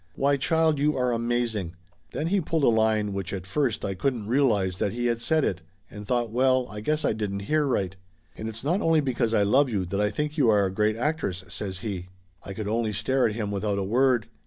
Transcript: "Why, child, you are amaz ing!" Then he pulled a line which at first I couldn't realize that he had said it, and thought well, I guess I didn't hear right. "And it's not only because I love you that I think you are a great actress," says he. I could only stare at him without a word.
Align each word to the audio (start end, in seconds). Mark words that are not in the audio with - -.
"Why, 0.15 0.35
child, 0.35 0.79
you 0.79 0.97
are 0.97 1.11
amaz 1.11 1.53
ing!" 1.55 1.75
Then 2.11 2.25
he 2.25 2.41
pulled 2.41 2.63
a 2.63 2.69
line 2.69 3.13
which 3.13 3.31
at 3.31 3.45
first 3.45 3.85
I 3.85 3.93
couldn't 3.93 4.25
realize 4.25 4.79
that 4.79 4.93
he 4.93 5.05
had 5.05 5.21
said 5.21 5.43
it, 5.45 5.61
and 5.91 6.07
thought 6.07 6.31
well, 6.31 6.65
I 6.71 6.81
guess 6.81 7.05
I 7.05 7.13
didn't 7.13 7.41
hear 7.41 7.67
right. 7.67 7.95
"And 8.35 8.49
it's 8.49 8.63
not 8.63 8.81
only 8.81 8.99
because 9.01 9.31
I 9.31 9.43
love 9.43 9.69
you 9.69 9.85
that 9.85 10.01
I 10.01 10.09
think 10.09 10.39
you 10.39 10.49
are 10.49 10.65
a 10.65 10.71
great 10.73 10.95
actress," 10.95 11.45
says 11.49 11.81
he. 11.81 12.07
I 12.43 12.55
could 12.55 12.67
only 12.67 12.93
stare 12.93 13.27
at 13.29 13.35
him 13.35 13.51
without 13.51 13.77
a 13.77 13.83
word. 13.83 14.27